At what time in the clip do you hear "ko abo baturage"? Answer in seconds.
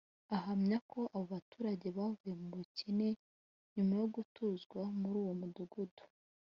0.91-1.87